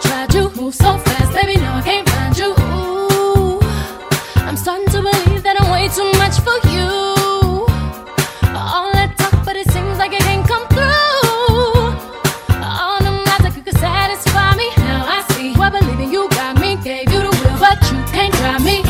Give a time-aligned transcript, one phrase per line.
[0.00, 0.50] tried you.
[0.56, 2.54] Move so fast, baby, now I can't find you.
[2.58, 3.60] Ooh,
[4.46, 7.66] I'm starting to believe that I'm way too much for you.
[8.56, 11.94] All that talk, but it seems like it can't come through.
[12.62, 14.68] All them lies that you could satisfy me.
[14.78, 18.34] Now I see why believing you got me, gave you the will, but you can't
[18.34, 18.89] drive me.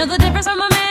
[0.00, 0.89] Know the difference from a man.